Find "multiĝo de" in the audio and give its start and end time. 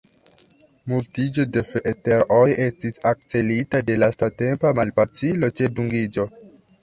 0.91-1.61